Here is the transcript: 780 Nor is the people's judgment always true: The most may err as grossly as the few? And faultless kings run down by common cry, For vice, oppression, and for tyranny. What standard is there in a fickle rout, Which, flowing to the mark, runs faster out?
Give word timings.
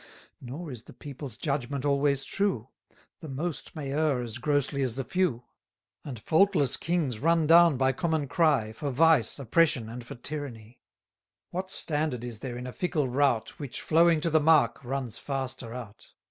780 0.39 0.51
Nor 0.51 0.71
is 0.71 0.83
the 0.85 0.93
people's 0.93 1.37
judgment 1.37 1.85
always 1.85 2.23
true: 2.25 2.69
The 3.19 3.29
most 3.29 3.75
may 3.75 3.93
err 3.93 4.23
as 4.23 4.39
grossly 4.39 4.81
as 4.81 4.95
the 4.95 5.03
few? 5.03 5.43
And 6.03 6.19
faultless 6.19 6.75
kings 6.75 7.19
run 7.19 7.45
down 7.45 7.77
by 7.77 7.91
common 7.91 8.27
cry, 8.27 8.71
For 8.73 8.89
vice, 8.89 9.37
oppression, 9.37 9.89
and 9.89 10.03
for 10.03 10.15
tyranny. 10.15 10.79
What 11.51 11.69
standard 11.69 12.23
is 12.23 12.39
there 12.39 12.57
in 12.57 12.65
a 12.65 12.73
fickle 12.73 13.09
rout, 13.09 13.59
Which, 13.59 13.79
flowing 13.79 14.21
to 14.21 14.31
the 14.31 14.39
mark, 14.39 14.83
runs 14.83 15.19
faster 15.19 15.71
out? 15.71 16.13